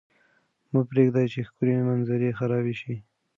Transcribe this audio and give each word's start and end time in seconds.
مه 0.71 0.81
پرېږدئ 0.89 1.25
چې 1.33 1.39
ښکلې 1.47 1.75
منظرې 1.87 2.35
خرابې 2.39 2.75
شي. 2.81 2.95